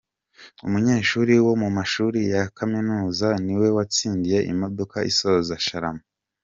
[0.65, 6.03] Umunyeshuri wo mumashuri Yakaminuza ni we watsindiye imodoka isoza Sharama